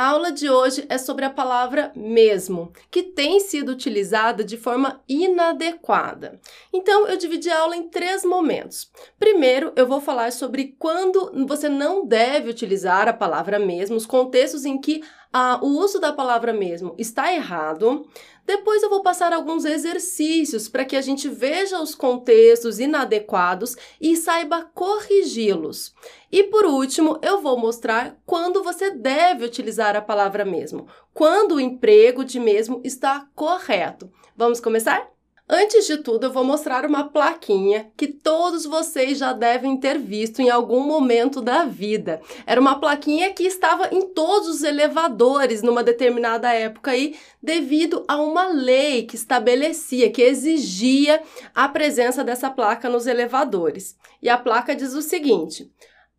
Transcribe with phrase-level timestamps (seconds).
[0.00, 5.04] A aula de hoje é sobre a palavra mesmo, que tem sido utilizada de forma
[5.06, 6.40] inadequada.
[6.72, 8.90] Então, eu dividi a aula em três momentos.
[9.18, 14.64] Primeiro, eu vou falar sobre quando você não deve utilizar a palavra mesmo, os contextos
[14.64, 18.06] em que ah, o uso da palavra mesmo está errado.
[18.44, 24.16] Depois eu vou passar alguns exercícios para que a gente veja os contextos inadequados e
[24.16, 25.94] saiba corrigi-los.
[26.32, 31.60] E por último, eu vou mostrar quando você deve utilizar a palavra mesmo, quando o
[31.60, 34.10] emprego de mesmo está correto.
[34.36, 35.08] Vamos começar?
[35.52, 40.40] Antes de tudo, eu vou mostrar uma plaquinha que todos vocês já devem ter visto
[40.40, 42.20] em algum momento da vida.
[42.46, 48.22] Era uma plaquinha que estava em todos os elevadores numa determinada época aí, devido a
[48.22, 51.20] uma lei que estabelecia, que exigia
[51.52, 53.96] a presença dessa placa nos elevadores.
[54.22, 55.68] E a placa diz o seguinte: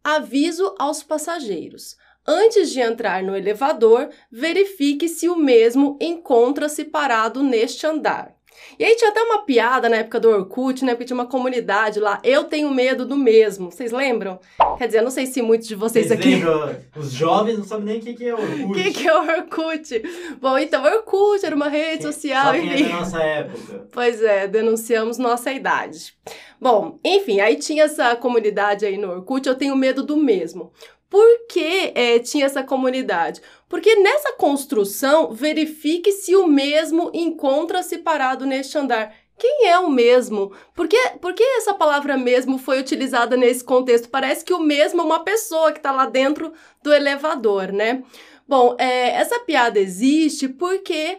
[0.03, 1.95] aviso aos passageiros.
[2.27, 8.35] Antes de entrar no elevador, verifique se o mesmo encontra-se parado neste andar.
[8.79, 10.93] E aí tinha até uma piada na época do Orkut, né?
[10.93, 12.19] Porque tinha uma comunidade lá.
[12.23, 13.71] Eu tenho medo do mesmo.
[13.71, 14.39] Vocês lembram?
[14.77, 16.35] Quer dizer, eu não sei se muitos de vocês, Vocês aqui.
[16.35, 16.75] lembram?
[16.95, 18.73] Os jovens não sabem nem o que que é O Orkut.
[18.83, 20.03] que, que é o Orkut?
[20.41, 22.83] Bom, então, Orkut era uma rede social, Só quem é enfim.
[22.89, 23.87] da nossa época.
[23.91, 26.13] Pois é, denunciamos nossa idade.
[26.59, 30.71] Bom, enfim, aí tinha essa comunidade aí no Orkut, eu tenho medo do mesmo.
[31.11, 33.41] Por que eh, tinha essa comunidade?
[33.67, 39.13] Porque nessa construção, verifique se o mesmo encontra-se parado neste andar.
[39.37, 40.53] Quem é o mesmo?
[40.73, 44.07] Por que, por que essa palavra mesmo foi utilizada nesse contexto?
[44.07, 48.03] Parece que o mesmo é uma pessoa que está lá dentro do elevador, né?
[48.47, 51.17] Bom, eh, essa piada existe porque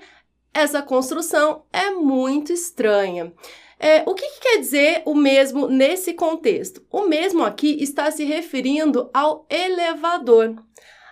[0.54, 3.30] essa construção é muito estranha.
[3.84, 6.86] É, o que, que quer dizer o mesmo nesse contexto?
[6.88, 10.54] O mesmo aqui está se referindo ao elevador.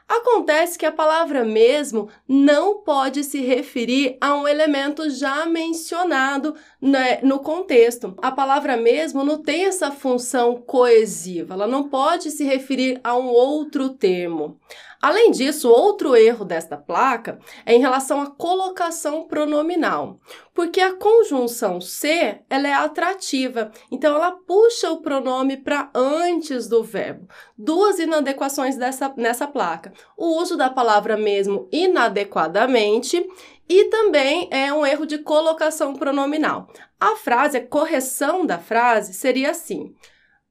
[0.09, 7.21] Acontece que a palavra mesmo não pode se referir a um elemento já mencionado né,
[7.23, 8.15] no contexto.
[8.23, 13.27] A palavra mesmo não tem essa função coesiva, ela não pode se referir a um
[13.27, 14.59] outro termo.
[15.01, 20.21] Além disso, outro erro desta placa é em relação à colocação pronominal,
[20.61, 26.85] porque a conjunção se ela é atrativa, então ela puxa o pronome para antes do
[26.85, 27.27] verbo.
[27.57, 33.27] Duas inadequações dessa, nessa placa: o uso da palavra mesmo inadequadamente
[33.67, 36.71] e também é um erro de colocação pronominal.
[37.01, 39.95] A frase, a correção da frase seria assim: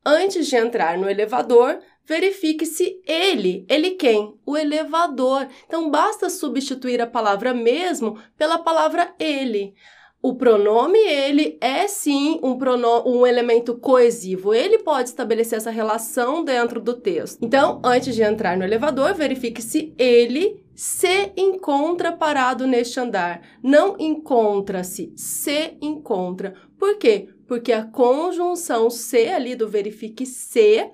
[0.04, 4.34] antes de entrar no elevador, verifique se ele, ele quem?
[4.44, 5.48] O elevador.
[5.68, 9.76] Então basta substituir a palavra mesmo pela palavra ele.
[10.22, 12.58] O pronome ele é sim um,
[13.06, 14.54] um elemento coesivo.
[14.54, 17.38] Ele pode estabelecer essa relação dentro do texto.
[17.42, 23.42] Então, antes de entrar no elevador, verifique se ele se encontra parado neste andar.
[23.64, 26.54] Não encontra-se, se encontra.
[26.78, 27.30] Por quê?
[27.48, 30.90] Porque a conjunção se ali do verifique se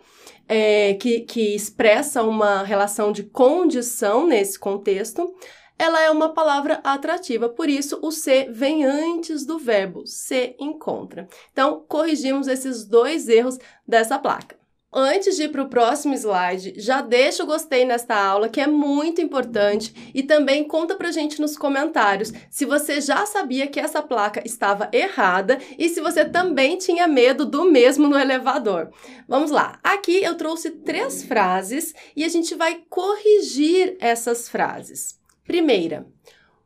[0.48, 5.34] é, que, que expressa uma relação de condição nesse contexto,
[5.78, 11.28] ela é uma palavra atrativa, por isso o se vem antes do verbo se encontra.
[11.52, 14.56] Então, corrigimos esses dois erros dessa placa.
[14.98, 18.68] Antes de ir para o próximo slide, já deixa o gostei nesta aula, que é
[18.68, 24.02] muito importante, e também conta pra gente nos comentários se você já sabia que essa
[24.02, 28.90] placa estava errada e se você também tinha medo do mesmo no elevador.
[29.28, 35.25] Vamos lá, aqui eu trouxe três frases e a gente vai corrigir essas frases.
[35.46, 36.08] Primeira,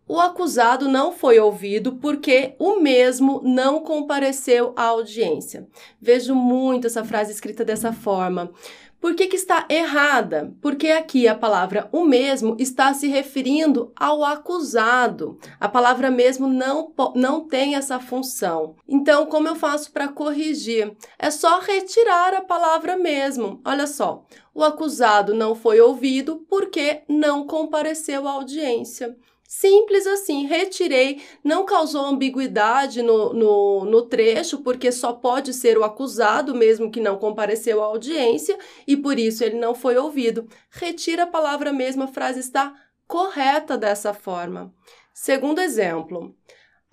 [0.07, 5.67] o acusado não foi ouvido porque o mesmo não compareceu à audiência.
[6.01, 8.51] Vejo muito essa frase escrita dessa forma.
[9.00, 10.54] Por que, que está errada?
[10.62, 15.40] Porque aqui a palavra o mesmo está se referindo ao acusado.
[15.57, 18.75] A palavra mesmo não, não tem essa função.
[18.86, 20.94] Então, como eu faço para corrigir?
[21.18, 23.62] É só retirar a palavra mesmo.
[23.63, 24.25] Olha só.
[24.54, 29.16] O acusado não foi ouvido porque não compareceu à audiência.
[29.51, 35.84] Simples assim, retirei, não causou ambiguidade no, no, no, trecho, porque só pode ser o
[35.84, 38.56] acusado, mesmo que não compareceu à audiência,
[38.86, 40.48] e por isso ele não foi ouvido.
[40.69, 42.75] Retira a palavra mesmo, a frase está
[43.07, 44.72] correta dessa forma.
[45.16, 46.36] Segundo exemplo,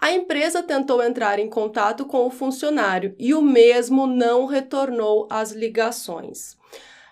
[0.01, 5.53] a empresa tentou entrar em contato com o funcionário e o mesmo não retornou as
[5.53, 6.57] ligações.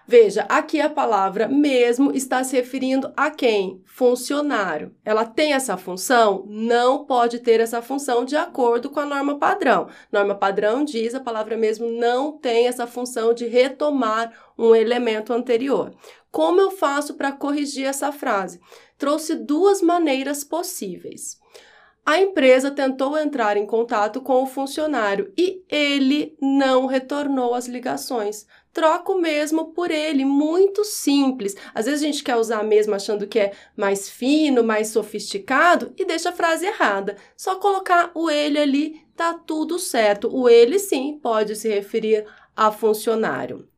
[0.06, 3.80] Veja, aqui a palavra mesmo está se referindo a quem?
[3.86, 4.94] Funcionário.
[5.02, 6.44] Ela tem essa função?
[6.46, 9.88] Não pode ter essa função de acordo com a norma padrão.
[10.12, 15.94] Norma padrão diz a palavra mesmo não tem essa função de retomar um elemento anterior.
[16.30, 18.60] Como eu faço para corrigir essa frase?
[18.98, 21.38] Trouxe duas maneiras possíveis.
[22.06, 28.46] A empresa tentou entrar em contato com o funcionário e ele não retornou as ligações.
[28.74, 31.54] Troca o mesmo por ele, muito simples.
[31.72, 36.04] Às vezes a gente quer usar mesmo achando que é mais fino, mais sofisticado e
[36.04, 37.16] deixa a frase errada.
[37.36, 40.28] Só colocar o ele ali, tá tudo certo.
[40.28, 42.26] O ele sim pode se referir
[42.56, 43.68] a funcionário.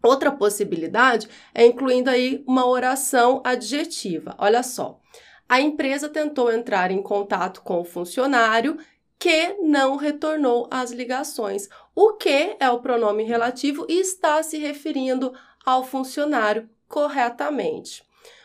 [0.00, 4.36] Outra possibilidade é incluindo aí uma oração adjetiva.
[4.38, 5.00] Olha só
[5.48, 8.78] a empresa tentou entrar em contato com o funcionário
[9.24, 11.66] que não retornou as ligações.
[11.94, 15.32] O que é o pronome relativo e está se referindo
[15.64, 18.04] ao funcionário corretamente.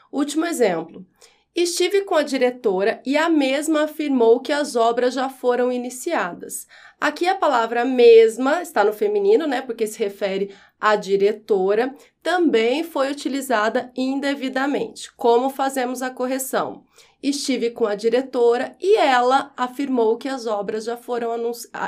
[0.09, 1.05] Último exemplo.
[1.53, 6.65] Estive com a diretora e a mesma afirmou que as obras já foram iniciadas.
[7.01, 9.61] Aqui a palavra mesma está no feminino, né?
[9.61, 11.93] Porque se refere à diretora,
[12.23, 15.11] também foi utilizada indevidamente.
[15.17, 16.85] Como fazemos a correção?
[17.21, 21.31] Estive com a diretora e ela afirmou que as obras já foram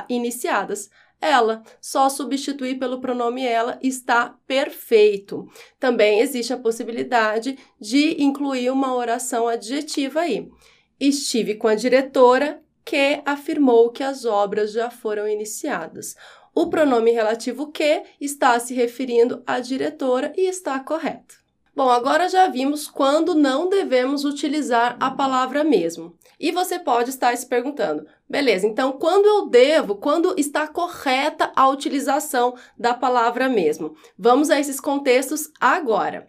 [0.08, 0.90] iniciadas
[1.22, 1.62] ela.
[1.80, 5.48] Só substituir pelo pronome ela está perfeito.
[5.78, 10.50] Também existe a possibilidade de incluir uma oração adjetiva aí.
[10.98, 16.16] Estive com a diretora que afirmou que as obras já foram iniciadas.
[16.54, 21.41] O pronome relativo que está se referindo à diretora e está correto.
[21.74, 26.14] Bom, agora já vimos quando não devemos utilizar a palavra mesmo.
[26.38, 31.68] E você pode estar se perguntando, beleza, então quando eu devo, quando está correta a
[31.68, 33.96] utilização da palavra mesmo?
[34.18, 36.28] Vamos a esses contextos agora.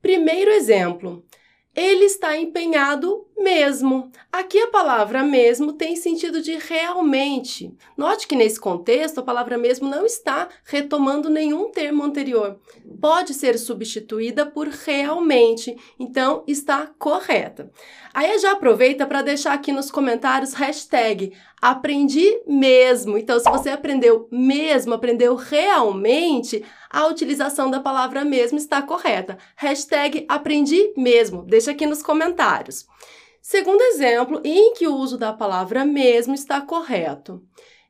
[0.00, 1.22] Primeiro exemplo,
[1.76, 4.10] ele está empenhado mesmo.
[4.32, 7.72] Aqui a palavra mesmo tem sentido de realmente.
[7.96, 12.58] Note que nesse contexto a palavra mesmo não está retomando nenhum termo anterior.
[13.00, 17.70] Pode ser substituída por realmente, então está correta.
[18.12, 23.18] Aí já aproveita para deixar aqui nos comentários hashtag aprendi mesmo.
[23.18, 29.38] Então, se você aprendeu mesmo, aprendeu realmente, a utilização da palavra mesmo está correta.
[29.56, 31.42] Hashtag aprendi mesmo.
[31.44, 32.86] Deixa aqui nos comentários.
[33.40, 37.42] Segundo exemplo, em que o uso da palavra mesmo está correto.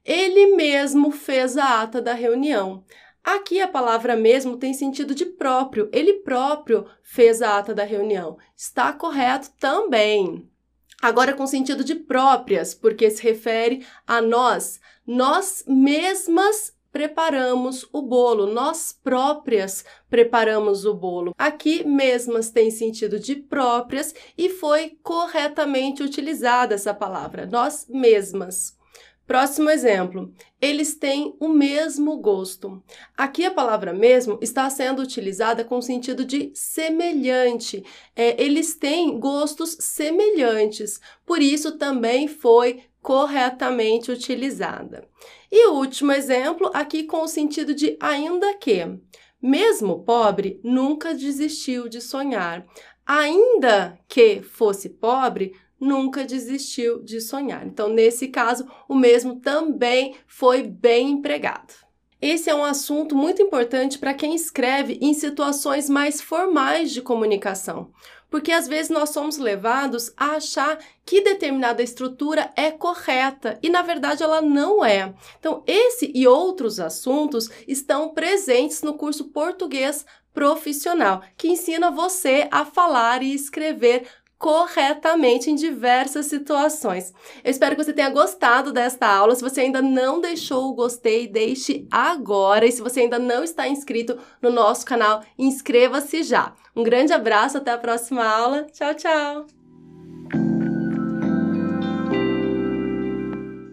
[0.05, 2.85] Ele mesmo fez a ata da reunião.
[3.23, 5.89] Aqui a palavra mesmo tem sentido de próprio.
[5.93, 8.39] Ele próprio fez a ata da reunião.
[8.57, 10.49] Está correto também.
[11.01, 14.81] Agora com sentido de próprias, porque se refere a nós.
[15.07, 21.35] Nós mesmas preparamos o bolo, nós próprias preparamos o bolo.
[21.37, 28.79] Aqui mesmas tem sentido de próprias e foi corretamente utilizada essa palavra, nós mesmas.
[29.29, 30.33] Próximo exemplo.
[30.59, 32.83] Eles têm o mesmo gosto.
[33.15, 37.85] Aqui a palavra mesmo está sendo utilizada com sentido de semelhante.
[38.17, 40.99] É, eles têm gostos semelhantes.
[41.27, 45.07] Por isso também foi corretamente utilizada.
[45.51, 48.99] E o último exemplo, aqui com o sentido de ainda que.
[49.41, 52.67] Mesmo pobre, nunca desistiu de sonhar.
[53.07, 57.67] Ainda que fosse pobre, nunca desistiu de sonhar.
[57.67, 61.73] Então, nesse caso, o mesmo também foi bem empregado.
[62.21, 67.93] Esse é um assunto muito importante para quem escreve em situações mais formais de comunicação,
[68.31, 73.83] porque às vezes nós somos levados a achar que determinada estrutura é correta e na
[73.83, 75.15] verdade ela não é.
[75.39, 82.65] Então, esse e outros assuntos estão presentes no curso Português Profissional, que ensina você a
[82.65, 84.07] falar e escrever
[84.39, 87.13] corretamente em diversas situações.
[87.43, 89.35] Eu espero que você tenha gostado desta aula.
[89.35, 92.65] Se você ainda não deixou o gostei, deixe agora.
[92.65, 96.53] E se você ainda não está inscrito no nosso canal, inscreva-se já.
[96.75, 98.67] Um grande abraço, até a próxima aula.
[98.73, 99.47] Tchau, tchau!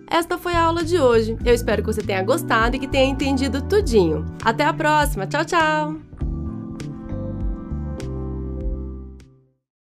[0.10, 1.38] Esta foi a aula de hoje.
[1.46, 4.26] Eu espero que você tenha gostado e que tenha entendido tudinho.
[4.44, 5.28] Até a próxima.
[5.28, 6.05] Tchau, tchau!